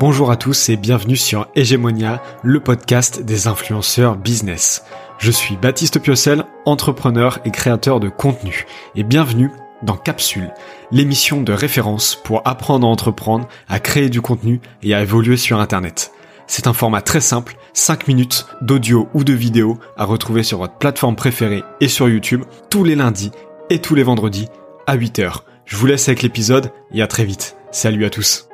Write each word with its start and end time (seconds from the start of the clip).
Bonjour 0.00 0.30
à 0.30 0.36
tous 0.36 0.70
et 0.70 0.78
bienvenue 0.78 1.14
sur 1.14 1.48
Hegemonia, 1.54 2.22
le 2.42 2.58
podcast 2.60 3.20
des 3.20 3.48
influenceurs 3.48 4.16
business. 4.16 4.82
Je 5.18 5.30
suis 5.30 5.58
Baptiste 5.58 5.98
Piocel, 5.98 6.44
entrepreneur 6.64 7.38
et 7.44 7.50
créateur 7.50 8.00
de 8.00 8.08
contenu. 8.08 8.64
Et 8.94 9.04
bienvenue 9.04 9.50
dans 9.82 9.98
Capsule, 9.98 10.54
l'émission 10.90 11.42
de 11.42 11.52
référence 11.52 12.14
pour 12.14 12.40
apprendre 12.46 12.86
à 12.86 12.90
entreprendre, 12.90 13.46
à 13.68 13.78
créer 13.78 14.08
du 14.08 14.22
contenu 14.22 14.62
et 14.82 14.94
à 14.94 15.02
évoluer 15.02 15.36
sur 15.36 15.60
Internet. 15.60 16.12
C'est 16.46 16.66
un 16.66 16.72
format 16.72 17.02
très 17.02 17.20
simple, 17.20 17.58
5 17.74 18.08
minutes 18.08 18.46
d'audio 18.62 19.06
ou 19.12 19.22
de 19.22 19.34
vidéo 19.34 19.78
à 19.98 20.06
retrouver 20.06 20.44
sur 20.44 20.56
votre 20.56 20.78
plateforme 20.78 21.14
préférée 21.14 21.62
et 21.82 21.88
sur 21.88 22.08
YouTube 22.08 22.44
tous 22.70 22.84
les 22.84 22.96
lundis 22.96 23.32
et 23.68 23.82
tous 23.82 23.94
les 23.94 24.02
vendredis 24.02 24.48
à 24.86 24.96
8h. 24.96 25.40
Je 25.66 25.76
vous 25.76 25.84
laisse 25.84 26.08
avec 26.08 26.22
l'épisode 26.22 26.72
et 26.90 27.02
à 27.02 27.06
très 27.06 27.26
vite. 27.26 27.58
Salut 27.70 28.06
à 28.06 28.10
tous. 28.10 28.49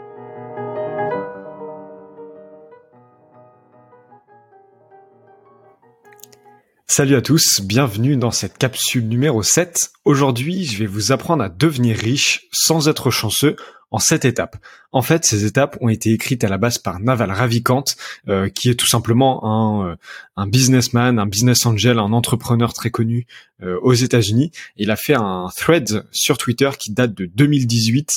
Salut 6.89 7.17
à 7.17 7.21
tous, 7.21 7.61
bienvenue 7.63 8.17
dans 8.17 8.31
cette 8.31 8.59
capsule 8.59 9.09
numéro 9.09 9.43
7. 9.43 9.91
Aujourd'hui, 10.05 10.65
je 10.65 10.79
vais 10.79 10.87
vous 10.87 11.11
apprendre 11.11 11.43
à 11.43 11.49
devenir 11.49 11.97
riche 11.97 12.47
sans 12.53 12.89
être 12.89 13.11
chanceux 13.11 13.57
en 13.91 13.99
sept 13.99 14.25
étapes. 14.25 14.57
En 14.93 15.03
fait, 15.03 15.25
ces 15.25 15.45
étapes 15.45 15.77
ont 15.81 15.89
été 15.89 16.13
écrites 16.13 16.43
à 16.43 16.49
la 16.49 16.59
base 16.59 16.79
par 16.79 17.01
Naval 17.01 17.31
Ravikant, 17.31 17.85
euh, 18.29 18.49
qui 18.49 18.71
est 18.71 18.75
tout 18.75 18.87
simplement 18.87 19.45
un, 19.45 19.91
euh, 19.91 19.97
un, 20.37 20.47
businessman, 20.47 21.19
un 21.19 21.27
business 21.27 21.67
angel, 21.67 21.99
un 21.99 22.13
entrepreneur 22.13 22.73
très 22.73 22.91
connu 22.91 23.27
euh, 23.63 23.79
aux 23.83 23.93
États-Unis. 23.93 24.53
Il 24.77 24.91
a 24.91 24.97
fait 24.97 25.15
un 25.15 25.49
thread 25.55 26.05
sur 26.13 26.39
Twitter 26.39 26.71
qui 26.79 26.93
date 26.93 27.15
de 27.15 27.27
2018, 27.27 28.11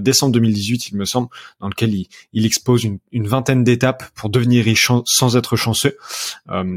décembre 0.00 0.32
2018, 0.32 0.88
il 0.88 0.96
me 0.96 1.04
semble, 1.04 1.28
dans 1.60 1.68
lequel 1.68 1.94
il, 1.94 2.08
il 2.32 2.46
expose 2.46 2.84
une, 2.84 2.98
une 3.12 3.28
vingtaine 3.28 3.62
d'étapes 3.62 4.04
pour 4.14 4.30
devenir 4.30 4.64
riche 4.64 4.90
sans 5.04 5.36
être 5.36 5.56
chanceux. 5.56 5.96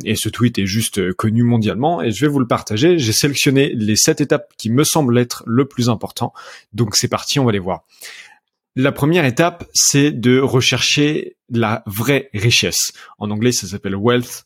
et 0.03 0.15
ce 0.15 0.29
tweet 0.29 0.59
est 0.59 0.65
juste 0.65 1.13
connu 1.13 1.43
mondialement 1.43 2.01
et 2.01 2.11
je 2.11 2.25
vais 2.25 2.31
vous 2.31 2.39
le 2.39 2.47
partager. 2.47 2.99
J'ai 2.99 3.13
sélectionné 3.13 3.73
les 3.73 3.95
sept 3.95 4.21
étapes 4.21 4.51
qui 4.57 4.69
me 4.69 4.83
semblent 4.83 5.17
être 5.17 5.43
le 5.45 5.65
plus 5.65 5.89
important. 5.89 6.33
Donc 6.73 6.95
c'est 6.95 7.07
parti, 7.07 7.39
on 7.39 7.45
va 7.45 7.51
les 7.51 7.59
voir. 7.59 7.83
La 8.75 8.91
première 8.91 9.25
étape, 9.25 9.67
c'est 9.73 10.11
de 10.11 10.39
rechercher 10.39 11.37
la 11.49 11.83
vraie 11.85 12.29
richesse. 12.33 12.93
En 13.17 13.31
anglais, 13.31 13.51
ça 13.51 13.67
s'appelle 13.67 13.95
wealth. 13.95 14.45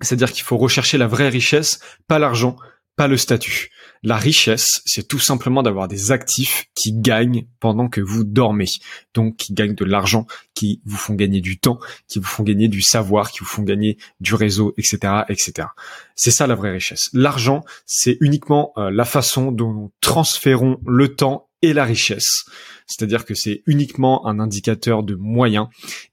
C'est-à-dire 0.00 0.32
qu'il 0.32 0.44
faut 0.44 0.56
rechercher 0.56 0.98
la 0.98 1.06
vraie 1.06 1.28
richesse, 1.28 1.80
pas 2.06 2.18
l'argent, 2.18 2.56
pas 2.96 3.08
le 3.08 3.16
statut. 3.16 3.70
La 4.02 4.16
richesse, 4.16 4.82
c'est 4.84 5.06
tout 5.06 5.18
simplement 5.18 5.62
d'avoir 5.62 5.88
des 5.88 6.12
actifs 6.12 6.66
qui 6.74 6.92
gagnent 6.92 7.46
pendant 7.60 7.88
que 7.88 8.00
vous 8.00 8.24
dormez. 8.24 8.66
Donc, 9.14 9.36
qui 9.36 9.52
gagnent 9.52 9.74
de 9.74 9.84
l'argent, 9.84 10.26
qui 10.54 10.80
vous 10.84 10.96
font 10.96 11.14
gagner 11.14 11.40
du 11.40 11.58
temps, 11.58 11.78
qui 12.08 12.18
vous 12.18 12.26
font 12.26 12.42
gagner 12.42 12.68
du 12.68 12.82
savoir, 12.82 13.30
qui 13.30 13.40
vous 13.40 13.46
font 13.46 13.62
gagner 13.62 13.98
du 14.20 14.34
réseau, 14.34 14.74
etc., 14.78 15.24
etc. 15.28 15.68
C'est 16.14 16.30
ça 16.30 16.46
la 16.46 16.54
vraie 16.54 16.72
richesse. 16.72 17.10
L'argent, 17.12 17.62
c'est 17.84 18.16
uniquement 18.20 18.72
euh, 18.76 18.90
la 18.90 19.04
façon 19.04 19.50
dont 19.52 19.72
nous 19.72 19.92
transférons 20.00 20.78
le 20.86 21.14
temps 21.14 21.45
et 21.66 21.72
la 21.72 21.84
richesse. 21.84 22.44
C'est-à-dire 22.86 23.24
que 23.24 23.34
c'est 23.34 23.62
uniquement 23.66 24.26
un 24.28 24.38
indicateur 24.38 25.02
de 25.02 25.16
moyens, 25.16 25.66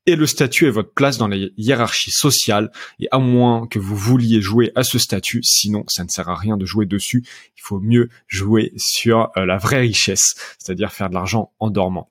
et 0.07 0.15
le 0.15 0.25
statut 0.25 0.65
est 0.67 0.71
votre 0.71 0.91
place 0.91 1.19
dans 1.19 1.27
la 1.27 1.37
hiérarchie 1.57 2.11
sociale, 2.11 2.71
et 2.99 3.07
à 3.11 3.19
moins 3.19 3.67
que 3.67 3.77
vous 3.77 3.95
vouliez 3.95 4.41
jouer 4.41 4.71
à 4.75 4.83
ce 4.83 4.97
statut, 4.97 5.41
sinon 5.43 5.83
ça 5.87 6.03
ne 6.03 6.09
sert 6.09 6.29
à 6.29 6.35
rien 6.35 6.57
de 6.57 6.65
jouer 6.65 6.87
dessus, 6.87 7.23
il 7.55 7.61
faut 7.61 7.79
mieux 7.79 8.09
jouer 8.27 8.73
sur 8.75 9.29
euh, 9.37 9.45
la 9.45 9.57
vraie 9.57 9.81
richesse, 9.81 10.35
c'est-à-dire 10.57 10.91
faire 10.91 11.09
de 11.09 11.13
l'argent 11.13 11.51
en 11.59 11.69
dormant. 11.69 12.09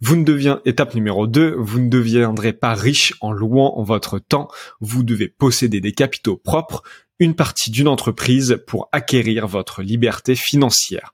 Vous 0.00 0.14
ne 0.16 0.68
étape 0.68 0.94
numéro 0.94 1.26
2, 1.26 1.54
vous 1.58 1.80
ne 1.80 1.88
deviendrez 1.88 2.52
pas 2.52 2.74
riche 2.74 3.14
en 3.22 3.32
louant 3.32 3.82
votre 3.82 4.18
temps, 4.18 4.48
vous 4.80 5.02
devez 5.02 5.28
posséder 5.28 5.80
des 5.80 5.92
capitaux 5.92 6.36
propres, 6.36 6.82
une 7.18 7.34
partie 7.34 7.70
d'une 7.70 7.88
entreprise 7.88 8.62
pour 8.66 8.88
acquérir 8.92 9.46
votre 9.46 9.82
liberté 9.82 10.34
financière. 10.34 11.12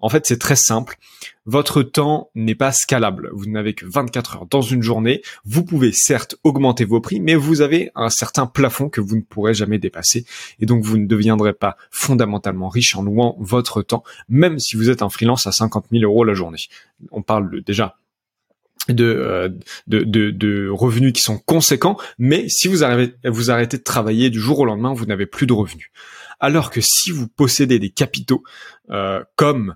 En 0.00 0.08
fait, 0.08 0.26
c'est 0.26 0.38
très 0.38 0.56
simple. 0.56 0.96
Votre 1.44 1.82
temps 1.82 2.30
n'est 2.34 2.54
pas 2.54 2.72
scalable. 2.72 3.30
Vous 3.32 3.46
n'avez 3.46 3.74
que 3.74 3.86
24 3.86 4.36
heures 4.36 4.46
dans 4.46 4.62
une 4.62 4.82
journée. 4.82 5.22
Vous 5.44 5.64
pouvez 5.64 5.92
certes 5.92 6.36
augmenter 6.44 6.84
vos 6.84 7.00
prix, 7.00 7.20
mais 7.20 7.34
vous 7.34 7.60
avez 7.60 7.90
un 7.94 8.10
certain 8.10 8.46
plafond 8.46 8.88
que 8.88 9.00
vous 9.00 9.16
ne 9.16 9.22
pourrez 9.22 9.54
jamais 9.54 9.78
dépasser. 9.78 10.24
Et 10.60 10.66
donc, 10.66 10.84
vous 10.84 10.96
ne 10.96 11.06
deviendrez 11.06 11.52
pas 11.52 11.76
fondamentalement 11.90 12.68
riche 12.68 12.96
en 12.96 13.02
louant 13.02 13.36
votre 13.38 13.82
temps, 13.82 14.04
même 14.28 14.58
si 14.58 14.76
vous 14.76 14.90
êtes 14.90 15.02
un 15.02 15.08
freelance 15.08 15.46
à 15.46 15.52
50 15.52 15.86
000 15.90 16.04
euros 16.04 16.24
la 16.24 16.34
journée. 16.34 16.58
On 17.10 17.22
parle 17.22 17.62
déjà 17.62 17.96
euh, 18.90 19.48
de, 19.86 20.00
de, 20.00 20.30
de, 20.30 20.68
revenus 20.70 21.12
qui 21.12 21.20
sont 21.20 21.38
conséquents, 21.38 21.98
mais 22.18 22.48
si 22.48 22.68
vous, 22.68 22.84
vous 23.24 23.50
arrêtez 23.50 23.76
de 23.76 23.82
travailler 23.82 24.30
du 24.30 24.40
jour 24.40 24.60
au 24.60 24.64
lendemain, 24.64 24.94
vous 24.94 25.06
n'avez 25.06 25.26
plus 25.26 25.46
de 25.46 25.52
revenus. 25.52 25.90
Alors 26.40 26.70
que 26.70 26.80
si 26.80 27.10
vous 27.10 27.28
possédez 27.28 27.78
des 27.78 27.90
capitaux 27.90 28.42
euh, 28.90 29.22
comme 29.36 29.74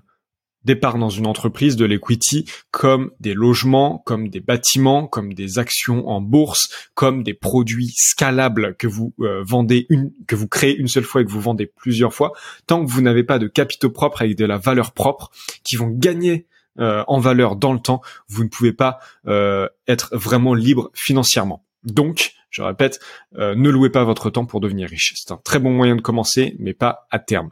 des 0.63 0.75
parts 0.75 0.97
dans 0.97 1.09
une 1.09 1.27
entreprise, 1.27 1.75
de 1.75 1.85
l'equity, 1.85 2.45
comme 2.71 3.11
des 3.19 3.33
logements, 3.33 4.01
comme 4.05 4.29
des 4.29 4.39
bâtiments, 4.39 5.07
comme 5.07 5.33
des 5.33 5.59
actions 5.59 6.07
en 6.07 6.21
bourse, 6.21 6.89
comme 6.93 7.23
des 7.23 7.33
produits 7.33 7.93
scalables 7.95 8.75
que 8.77 8.87
vous 8.87 9.13
euh, 9.19 9.43
vendez 9.45 9.85
une, 9.89 10.11
que 10.27 10.35
vous 10.35 10.47
créez 10.47 10.75
une 10.75 10.87
seule 10.87 11.03
fois 11.03 11.21
et 11.21 11.25
que 11.25 11.31
vous 11.31 11.41
vendez 11.41 11.65
plusieurs 11.65 12.13
fois, 12.13 12.31
tant 12.65 12.83
que 12.83 12.89
vous 12.89 13.01
n'avez 13.01 13.23
pas 13.23 13.39
de 13.39 13.47
capitaux 13.47 13.89
propres 13.89 14.21
avec 14.21 14.37
de 14.37 14.45
la 14.45 14.57
valeur 14.57 14.93
propre 14.93 15.31
qui 15.63 15.75
vont 15.75 15.89
gagner 15.89 16.47
euh, 16.79 17.03
en 17.07 17.19
valeur 17.19 17.55
dans 17.55 17.71
le 17.71 17.79
temps, 17.79 18.01
vous 18.27 18.43
ne 18.43 18.49
pouvez 18.49 18.73
pas 18.73 18.99
euh, 19.27 19.67
être 19.87 20.09
vraiment 20.15 20.55
libre 20.55 20.89
financièrement. 20.95 21.63
Donc, 21.83 22.33
je 22.49 22.63
répète, 22.63 22.99
euh, 23.37 23.53
ne 23.53 23.69
louez 23.69 23.91
pas 23.91 24.03
votre 24.03 24.31
temps 24.31 24.45
pour 24.45 24.59
devenir 24.59 24.89
riche. 24.89 25.13
C'est 25.15 25.31
un 25.31 25.37
très 25.37 25.59
bon 25.59 25.71
moyen 25.71 25.95
de 25.95 26.01
commencer, 26.01 26.55
mais 26.59 26.73
pas 26.73 27.07
à 27.11 27.19
terme. 27.19 27.51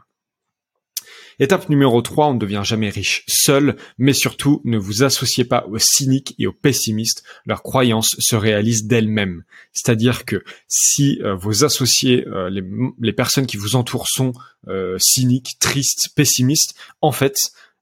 Étape 1.38 1.68
numéro 1.68 2.02
3, 2.02 2.28
on 2.28 2.34
ne 2.34 2.38
devient 2.38 2.62
jamais 2.64 2.90
riche 2.90 3.24
seul, 3.26 3.76
mais 3.96 4.12
surtout 4.12 4.60
ne 4.64 4.76
vous 4.76 5.02
associez 5.02 5.44
pas 5.44 5.66
aux 5.66 5.78
cyniques 5.78 6.34
et 6.38 6.46
aux 6.46 6.52
pessimistes, 6.52 7.22
leurs 7.46 7.62
croyances 7.62 8.16
se 8.18 8.36
réalisent 8.36 8.84
d'elles-mêmes. 8.84 9.44
C'est-à-dire 9.72 10.24
que 10.24 10.44
si 10.68 11.20
vos 11.38 11.64
associés, 11.64 12.26
les, 12.50 13.12
personnes 13.12 13.46
qui 13.46 13.56
vous 13.56 13.76
entourent 13.76 14.08
sont 14.08 14.32
cyniques, 14.98 15.56
tristes, 15.58 16.10
pessimistes, 16.14 16.74
en 17.00 17.12
fait, 17.12 17.36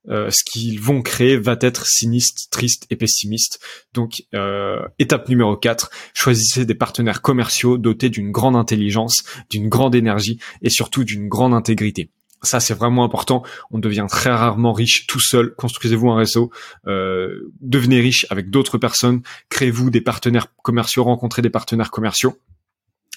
euh, 0.08 0.30
ce 0.30 0.42
qu'ils 0.44 0.80
vont 0.80 1.02
créer 1.02 1.36
va 1.36 1.56
être 1.60 1.86
sinistre, 1.86 2.48
triste 2.50 2.86
et 2.90 2.96
pessimiste. 2.96 3.60
Donc, 3.92 4.24
euh, 4.34 4.80
étape 4.98 5.28
numéro 5.28 5.56
4, 5.56 5.90
choisissez 6.14 6.64
des 6.64 6.74
partenaires 6.74 7.20
commerciaux 7.20 7.76
dotés 7.76 8.08
d'une 8.08 8.30
grande 8.30 8.56
intelligence, 8.56 9.24
d'une 9.50 9.68
grande 9.68 9.94
énergie 9.94 10.40
et 10.62 10.70
surtout 10.70 11.04
d'une 11.04 11.28
grande 11.28 11.52
intégrité. 11.52 12.10
Ça, 12.42 12.58
c'est 12.58 12.72
vraiment 12.72 13.04
important. 13.04 13.42
On 13.70 13.78
devient 13.78 14.06
très 14.08 14.30
rarement 14.30 14.72
riche 14.72 15.06
tout 15.06 15.20
seul. 15.20 15.54
Construisez-vous 15.54 16.10
un 16.10 16.16
réseau. 16.16 16.50
Euh, 16.86 17.52
devenez 17.60 18.00
riche 18.00 18.26
avec 18.30 18.48
d'autres 18.48 18.78
personnes. 18.78 19.20
Créez-vous 19.50 19.90
des 19.90 20.00
partenaires 20.00 20.46
commerciaux. 20.62 21.04
Rencontrez 21.04 21.42
des 21.42 21.50
partenaires 21.50 21.90
commerciaux. 21.90 22.38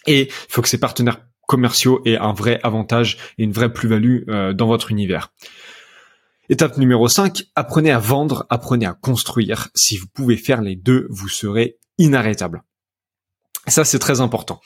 Et 0.05 0.23
il 0.23 0.49
faut 0.49 0.61
que 0.61 0.67
ces 0.67 0.79
partenaires 0.79 1.21
commerciaux 1.47 2.01
aient 2.03 2.17
un 2.17 2.33
vrai 2.33 2.59
avantage 2.63 3.17
et 3.37 3.45
une 3.45 3.53
vraie 3.53 3.71
plus-value 3.71 4.25
dans 4.53 4.67
votre 4.67 4.91
univers. 4.91 5.31
Étape 6.49 6.77
numéro 6.77 7.07
5, 7.07 7.45
apprenez 7.55 7.91
à 7.91 7.99
vendre, 7.99 8.45
apprenez 8.49 8.85
à 8.85 8.93
construire. 8.93 9.69
Si 9.75 9.97
vous 9.97 10.07
pouvez 10.13 10.35
faire 10.35 10.61
les 10.61 10.75
deux, 10.75 11.07
vous 11.09 11.29
serez 11.29 11.77
inarrêtable. 11.97 12.63
Ça, 13.67 13.85
c'est 13.85 13.99
très 13.99 14.19
important. 14.19 14.59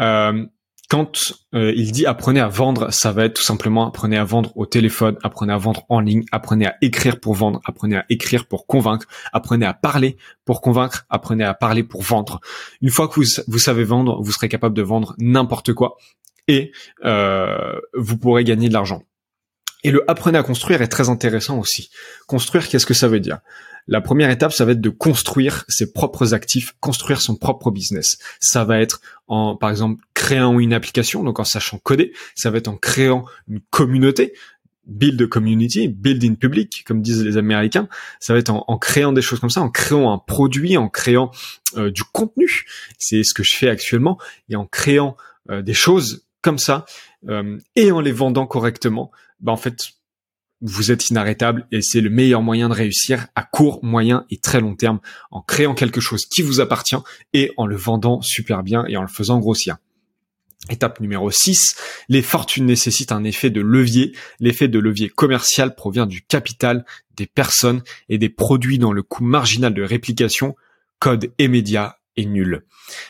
Euh, 0.00 0.46
quand 0.88 1.34
euh, 1.54 1.74
il 1.76 1.92
dit 1.92 2.06
apprenez 2.06 2.40
à 2.40 2.48
vendre, 2.48 2.90
ça 2.90 3.12
va 3.12 3.26
être 3.26 3.34
tout 3.34 3.42
simplement 3.42 3.88
apprenez 3.88 4.16
à 4.16 4.24
vendre 4.24 4.56
au 4.56 4.64
téléphone, 4.64 5.18
apprenez 5.22 5.52
à 5.52 5.58
vendre 5.58 5.84
en 5.90 6.00
ligne, 6.00 6.24
apprenez 6.32 6.64
à 6.64 6.76
écrire 6.80 7.20
pour 7.20 7.34
vendre, 7.34 7.60
apprenez 7.66 7.96
à 7.96 8.06
écrire 8.08 8.46
pour 8.46 8.66
convaincre, 8.66 9.06
apprenez 9.34 9.66
à 9.66 9.74
parler 9.74 10.16
pour 10.46 10.62
convaincre, 10.62 11.04
apprenez 11.10 11.44
à 11.44 11.52
parler 11.52 11.82
pour 11.82 12.00
vendre. 12.00 12.40
Une 12.80 12.88
fois 12.88 13.06
que 13.06 13.16
vous, 13.16 13.26
vous 13.48 13.58
savez 13.58 13.84
vendre, 13.84 14.22
vous 14.22 14.32
serez 14.32 14.48
capable 14.48 14.74
de 14.74 14.82
vendre 14.82 15.14
n'importe 15.18 15.74
quoi 15.74 15.98
et 16.46 16.72
euh, 17.04 17.78
vous 17.94 18.16
pourrez 18.16 18.44
gagner 18.44 18.70
de 18.70 18.72
l'argent. 18.72 19.02
Et 19.84 19.90
le 19.90 20.08
apprenez 20.10 20.38
à 20.38 20.42
construire 20.42 20.82
est 20.82 20.88
très 20.88 21.08
intéressant 21.08 21.58
aussi. 21.58 21.90
Construire, 22.26 22.68
qu'est-ce 22.68 22.86
que 22.86 22.94
ça 22.94 23.08
veut 23.08 23.20
dire? 23.20 23.38
La 23.86 24.02
première 24.02 24.28
étape, 24.28 24.52
ça 24.52 24.64
va 24.64 24.72
être 24.72 24.80
de 24.80 24.90
construire 24.90 25.64
ses 25.68 25.92
propres 25.92 26.34
actifs, 26.34 26.74
construire 26.80 27.22
son 27.22 27.36
propre 27.36 27.70
business. 27.70 28.18
Ça 28.38 28.64
va 28.64 28.80
être 28.80 29.00
en, 29.28 29.56
par 29.56 29.70
exemple, 29.70 30.04
créant 30.12 30.58
une 30.58 30.74
application, 30.74 31.24
donc 31.24 31.40
en 31.40 31.44
sachant 31.44 31.78
coder. 31.78 32.12
Ça 32.34 32.50
va 32.50 32.58
être 32.58 32.68
en 32.68 32.76
créant 32.76 33.24
une 33.48 33.60
communauté, 33.70 34.34
build 34.88 35.22
a 35.22 35.26
community, 35.26 35.88
build 35.88 36.24
in 36.24 36.34
public, 36.34 36.84
comme 36.86 37.00
disent 37.00 37.24
les 37.24 37.36
Américains. 37.36 37.88
Ça 38.20 38.32
va 38.32 38.38
être 38.40 38.50
en, 38.50 38.78
créant 38.78 39.12
des 39.12 39.22
choses 39.22 39.40
comme 39.40 39.50
ça, 39.50 39.60
en 39.60 39.70
créant 39.70 40.12
un 40.12 40.18
produit, 40.18 40.76
en 40.76 40.88
créant 40.88 41.30
euh, 41.76 41.90
du 41.90 42.02
contenu. 42.04 42.66
C'est 42.98 43.22
ce 43.22 43.32
que 43.32 43.42
je 43.42 43.54
fais 43.54 43.68
actuellement, 43.68 44.18
et 44.48 44.56
en 44.56 44.66
créant 44.66 45.16
euh, 45.50 45.62
des 45.62 45.74
choses 45.74 46.26
comme 46.42 46.58
ça, 46.58 46.86
euh, 47.28 47.58
et 47.74 47.90
en 47.90 48.00
les 48.00 48.12
vendant 48.12 48.46
correctement 48.46 49.10
bah 49.40 49.52
en 49.52 49.56
fait, 49.56 49.76
vous 50.60 50.90
êtes 50.90 51.10
inarrêtable 51.10 51.66
et 51.70 51.82
c'est 51.82 52.00
le 52.00 52.10
meilleur 52.10 52.42
moyen 52.42 52.68
de 52.68 52.74
réussir 52.74 53.28
à 53.34 53.42
court, 53.42 53.80
moyen 53.82 54.24
et 54.30 54.38
très 54.38 54.60
long 54.60 54.74
terme 54.74 55.00
en 55.30 55.40
créant 55.40 55.74
quelque 55.74 56.00
chose 56.00 56.26
qui 56.26 56.42
vous 56.42 56.60
appartient 56.60 56.96
et 57.32 57.52
en 57.56 57.66
le 57.66 57.76
vendant 57.76 58.20
super 58.20 58.62
bien 58.62 58.84
et 58.88 58.96
en 58.96 59.02
le 59.02 59.08
faisant 59.08 59.38
grossir. 59.38 59.76
Étape 60.70 61.00
numéro 61.00 61.30
6, 61.30 61.76
les 62.08 62.22
fortunes 62.22 62.66
nécessitent 62.66 63.12
un 63.12 63.22
effet 63.22 63.48
de 63.48 63.60
levier. 63.60 64.12
L'effet 64.40 64.66
de 64.66 64.80
levier 64.80 65.08
commercial 65.08 65.76
provient 65.76 66.06
du 66.06 66.22
capital, 66.22 66.84
des 67.16 67.26
personnes 67.26 67.82
et 68.08 68.18
des 68.18 68.28
produits 68.28 68.78
dont 68.78 68.92
le 68.92 69.04
coût 69.04 69.22
marginal 69.22 69.72
de 69.72 69.82
réplication, 69.82 70.56
code 70.98 71.32
et 71.38 71.46
médias 71.46 71.97
nul. 72.24 72.64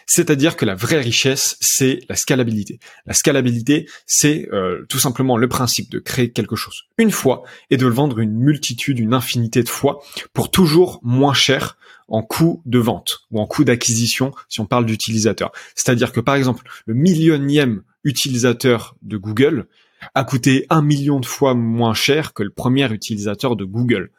C'est-à-dire 0.06 0.56
que 0.56 0.64
la 0.64 0.74
vraie 0.74 1.00
richesse, 1.00 1.56
c'est 1.60 2.00
la 2.08 2.16
scalabilité. 2.16 2.80
La 3.06 3.14
scalabilité, 3.14 3.88
c'est 4.06 4.48
euh, 4.52 4.84
tout 4.88 4.98
simplement 4.98 5.36
le 5.36 5.48
principe 5.48 5.90
de 5.90 5.98
créer 5.98 6.30
quelque 6.32 6.56
chose 6.56 6.84
une 6.98 7.10
fois 7.10 7.44
et 7.70 7.76
de 7.76 7.86
le 7.86 7.92
vendre 7.92 8.18
une 8.18 8.32
multitude, 8.32 8.98
une 8.98 9.14
infinité 9.14 9.62
de 9.62 9.68
fois 9.68 10.00
pour 10.32 10.50
toujours 10.50 11.00
moins 11.02 11.34
cher 11.34 11.76
en 12.08 12.22
coût 12.22 12.62
de 12.64 12.78
vente 12.78 13.20
ou 13.30 13.40
en 13.40 13.46
coût 13.46 13.64
d'acquisition 13.64 14.32
si 14.48 14.60
on 14.60 14.66
parle 14.66 14.86
d'utilisateur. 14.86 15.52
C'est-à-dire 15.74 16.12
que 16.12 16.20
par 16.20 16.34
exemple, 16.34 16.68
le 16.86 16.94
millionième 16.94 17.82
utilisateur 18.04 18.96
de 19.02 19.16
Google 19.16 19.66
a 20.14 20.24
coûté 20.24 20.66
un 20.70 20.82
million 20.82 21.20
de 21.20 21.26
fois 21.26 21.54
moins 21.54 21.94
cher 21.94 22.32
que 22.32 22.42
le 22.42 22.50
premier 22.50 22.92
utilisateur 22.92 23.56
de 23.56 23.64
Google. 23.64 24.10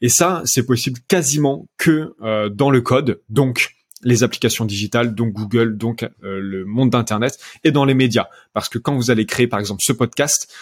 Et 0.00 0.08
ça, 0.08 0.42
c'est 0.44 0.64
possible 0.64 1.00
quasiment 1.08 1.68
que 1.78 2.14
euh, 2.22 2.48
dans 2.48 2.70
le 2.70 2.80
code. 2.80 3.22
Donc, 3.28 3.75
les 4.06 4.22
applications 4.22 4.64
digitales, 4.64 5.14
donc 5.14 5.32
Google, 5.32 5.76
donc 5.76 6.04
euh, 6.04 6.40
le 6.40 6.64
monde 6.64 6.90
d'Internet, 6.90 7.38
et 7.64 7.72
dans 7.72 7.84
les 7.84 7.94
médias. 7.94 8.28
Parce 8.54 8.68
que 8.68 8.78
quand 8.78 8.94
vous 8.94 9.10
allez 9.10 9.26
créer, 9.26 9.48
par 9.48 9.58
exemple, 9.58 9.82
ce 9.84 9.92
podcast, 9.92 10.54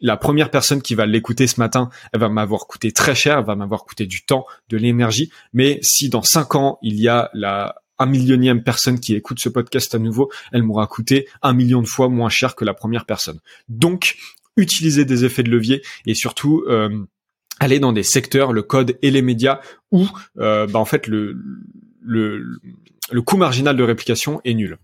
la 0.00 0.16
première 0.16 0.50
personne 0.50 0.82
qui 0.82 0.96
va 0.96 1.06
l'écouter 1.06 1.46
ce 1.46 1.60
matin, 1.60 1.90
elle 2.12 2.18
va 2.18 2.28
m'avoir 2.28 2.66
coûté 2.66 2.90
très 2.90 3.14
cher, 3.14 3.38
elle 3.38 3.44
va 3.44 3.54
m'avoir 3.54 3.84
coûté 3.84 4.06
du 4.06 4.24
temps, 4.24 4.46
de 4.68 4.76
l'énergie. 4.76 5.30
Mais 5.52 5.78
si 5.80 6.08
dans 6.08 6.22
cinq 6.22 6.56
ans, 6.56 6.78
il 6.82 7.00
y 7.00 7.08
a 7.08 7.30
la 7.34 7.76
un 7.98 8.06
millionième 8.06 8.64
personne 8.64 8.98
qui 8.98 9.14
écoute 9.14 9.38
ce 9.38 9.48
podcast 9.48 9.94
à 9.94 9.98
nouveau, 10.00 10.32
elle 10.50 10.64
m'aura 10.64 10.88
coûté 10.88 11.28
un 11.40 11.52
million 11.52 11.80
de 11.82 11.86
fois 11.86 12.08
moins 12.08 12.30
cher 12.30 12.56
que 12.56 12.64
la 12.64 12.74
première 12.74 13.06
personne. 13.06 13.38
Donc, 13.68 14.16
utilisez 14.56 15.04
des 15.04 15.24
effets 15.24 15.44
de 15.44 15.50
levier 15.50 15.82
et 16.04 16.14
surtout 16.14 16.64
euh, 16.66 17.06
aller 17.60 17.78
dans 17.78 17.92
des 17.92 18.02
secteurs, 18.02 18.52
le 18.52 18.62
code 18.62 18.98
et 19.02 19.12
les 19.12 19.22
médias 19.22 19.60
où, 19.92 20.08
euh, 20.38 20.66
bah, 20.66 20.80
en 20.80 20.84
fait, 20.84 21.06
le, 21.06 21.40
le, 22.02 22.58
coût 23.24 23.36
marginal 23.36 23.76
de 23.76 23.82
réplication 23.82 24.40
est 24.44 24.54
nul. 24.54 24.78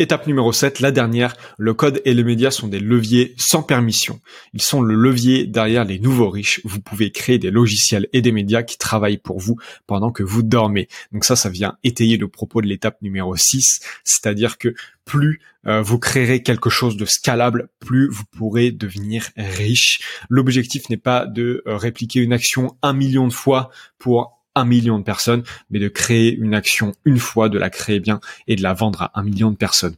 Étape 0.00 0.26
numéro 0.26 0.52
7, 0.52 0.80
la 0.80 0.90
dernière, 0.90 1.36
le 1.56 1.72
code 1.72 2.02
et 2.04 2.14
les 2.14 2.24
médias 2.24 2.50
sont 2.50 2.66
des 2.66 2.80
leviers 2.80 3.32
sans 3.36 3.62
permission. 3.62 4.20
Ils 4.52 4.60
sont 4.60 4.82
le 4.82 4.96
levier 4.96 5.46
derrière 5.46 5.84
les 5.84 6.00
nouveaux 6.00 6.30
riches. 6.30 6.60
Vous 6.64 6.80
pouvez 6.80 7.12
créer 7.12 7.38
des 7.38 7.52
logiciels 7.52 8.08
et 8.12 8.20
des 8.20 8.32
médias 8.32 8.64
qui 8.64 8.76
travaillent 8.76 9.18
pour 9.18 9.38
vous 9.38 9.56
pendant 9.86 10.10
que 10.10 10.24
vous 10.24 10.42
dormez. 10.42 10.88
Donc 11.12 11.24
ça, 11.24 11.36
ça 11.36 11.48
vient 11.48 11.78
étayer 11.84 12.16
le 12.16 12.26
propos 12.26 12.60
de 12.60 12.66
l'étape 12.66 13.00
numéro 13.02 13.36
6, 13.36 13.82
c'est-à-dire 14.02 14.58
que 14.58 14.74
plus 15.04 15.40
euh, 15.66 15.80
vous 15.80 16.00
créerez 16.00 16.42
quelque 16.42 16.70
chose 16.70 16.96
de 16.96 17.04
scalable, 17.04 17.68
plus 17.78 18.08
vous 18.08 18.24
pourrez 18.36 18.72
devenir 18.72 19.30
riche. 19.36 20.00
L'objectif 20.28 20.90
n'est 20.90 20.96
pas 20.96 21.24
de 21.24 21.62
euh, 21.68 21.76
répliquer 21.76 22.18
une 22.18 22.32
action 22.32 22.76
un 22.82 22.94
million 22.94 23.28
de 23.28 23.32
fois 23.32 23.70
pour 23.98 24.33
un 24.54 24.64
million 24.64 24.98
de 24.98 25.04
personnes, 25.04 25.42
mais 25.70 25.78
de 25.78 25.88
créer 25.88 26.34
une 26.34 26.54
action 26.54 26.92
une 27.04 27.18
fois, 27.18 27.48
de 27.48 27.58
la 27.58 27.70
créer 27.70 28.00
bien 28.00 28.20
et 28.46 28.56
de 28.56 28.62
la 28.62 28.72
vendre 28.72 29.02
à 29.02 29.12
un 29.14 29.22
million 29.22 29.50
de 29.50 29.56
personnes. 29.56 29.94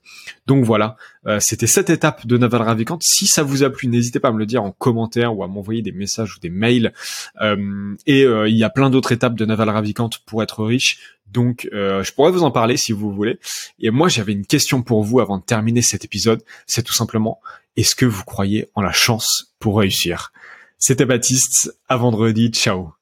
Donc 0.47 0.65
voilà, 0.65 0.97
euh, 1.27 1.39
c'était 1.41 1.67
cette 1.67 1.91
étape 1.91 2.27
de 2.27 2.39
Naval 2.39 2.63
Ravikant. 2.63 2.99
Si 3.01 3.27
ça 3.27 3.43
vous 3.43 3.63
a 3.63 3.71
plu, 3.71 3.89
n'hésitez 3.89 4.21
pas 4.21 4.29
à 4.29 4.33
me 4.33 4.39
le 4.39 4.47
dire 4.47 4.63
en 4.63 4.73
commentaire 4.73 5.37
ou 5.37 5.43
à 5.43 5.49
m'envoyer 5.49 5.83
des 5.83 5.93
messages 5.93 6.37
ou 6.37 6.41
des 6.41 6.51
mails. 6.51 6.93
Euh, 7.41 7.95
et 8.07 8.25
euh, 8.25 8.49
il 8.49 8.57
y 8.57 8.65
a 8.65 8.71
plein 8.71 8.91
d'autres 8.91 9.13
étapes 9.13 9.35
de 9.35 9.45
Naval 9.45 9.71
Ravikant 9.71 10.11
pour 10.27 10.43
être 10.43 10.65
riche. 10.65 10.99
Donc 11.33 11.69
je 11.73 12.13
pourrais 12.13 12.31
vous 12.31 12.45
en 12.45 12.53
parler 12.53 12.77
si 12.77 12.93
vous 12.93 13.13
voulez. 13.13 13.41
Et 13.81 13.91
moi 13.91 14.09
j'avais 14.09 14.33
une 14.33 14.47
question 14.47 14.83
pour 14.83 15.03
vous 15.03 15.19
avant 15.19 15.39
de 15.39 15.43
terminer 15.43 15.83
cet 15.83 16.05
épisode. 16.05 16.43
C'est 16.67 16.85
tout 16.85 16.93
simplement, 16.93 17.41
est-ce 17.77 17.97
que 17.97 18.07
vous 18.07 18.23
croyez 18.25 18.69
en 18.75 18.81
la 18.81 18.93
chance 18.93 19.53
pour 19.59 19.79
réussir? 19.79 20.33
C'était 20.79 21.05
Baptiste, 21.05 21.77
à 21.89 21.97
vendredi, 21.97 22.51
ciao 22.51 22.93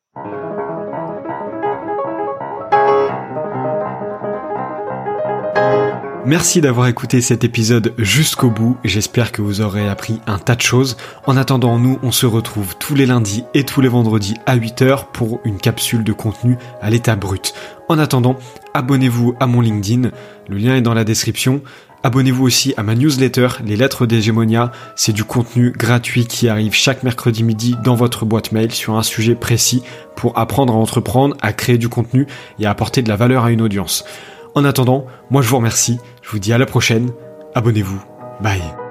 Merci 6.27 6.63
d'avoir 6.63 6.87
écouté 6.87 7.21
cet 7.21 7.45
épisode 7.45 7.93
jusqu'au 7.99 8.49
bout. 8.49 8.79
J'espère 8.83 9.31
que 9.31 9.43
vous 9.43 9.61
aurez 9.61 9.87
appris 9.87 10.21
un 10.27 10.39
tas 10.39 10.57
de 10.57 10.63
choses. 10.63 10.97
En 11.27 11.37
attendant, 11.37 11.79
nous, 11.79 11.99
on 12.03 12.13
se 12.13 12.25
retrouve 12.25 12.77
tous 12.79 12.95
les 12.95 13.05
lundis 13.05 13.45
et 13.53 13.65
tous 13.65 13.83
les 13.83 13.89
vendredis 13.89 14.35
à 14.47 14.57
8h 14.57 15.13
pour 15.13 15.41
une 15.45 15.59
capsule 15.59 16.03
de 16.03 16.15
contenu 16.15 16.57
à 16.81 16.89
l'état 16.89 17.15
brut. 17.15 17.53
En 17.91 17.99
attendant, 17.99 18.39
abonnez-vous 18.73 19.35
à 19.39 19.47
mon 19.47 19.61
LinkedIn. 19.61 20.13
Le 20.49 20.57
lien 20.57 20.77
est 20.77 20.81
dans 20.81 20.95
la 20.95 21.05
description. 21.05 21.61
Abonnez-vous 22.03 22.45
aussi 22.45 22.73
à 22.79 22.83
ma 22.83 22.95
newsletter, 22.95 23.49
les 23.63 23.77
lettres 23.77 24.07
d'hégémonia. 24.07 24.73
C'est 24.97 25.13
du 25.13 25.25
contenu 25.25 25.73
gratuit 25.73 26.27
qui 26.27 26.49
arrive 26.49 26.73
chaque 26.73 27.03
mercredi 27.03 27.43
midi 27.43 27.77
dans 27.85 27.97
votre 27.97 28.25
boîte 28.25 28.51
mail 28.51 28.73
sur 28.73 28.97
un 28.97 29.03
sujet 29.03 29.35
précis 29.35 29.83
pour 30.17 30.39
apprendre 30.39 30.73
à 30.73 30.77
entreprendre, 30.77 31.37
à 31.43 31.53
créer 31.53 31.77
du 31.77 31.91
contenu 31.91 32.27
et 32.59 32.65
à 32.65 32.71
apporter 32.71 33.03
de 33.03 33.11
la 33.11 33.17
valeur 33.17 33.45
à 33.45 33.51
une 33.51 33.61
audience. 33.61 34.07
En 34.55 34.65
attendant, 34.65 35.07
moi 35.31 35.43
je 35.43 35.49
vous 35.49 35.57
remercie, 35.57 35.99
je 36.23 36.31
vous 36.31 36.39
dis 36.39 36.53
à 36.53 36.59
la 36.59 36.67
prochaine, 36.67 37.11
abonnez-vous, 37.55 38.03
bye 38.41 38.84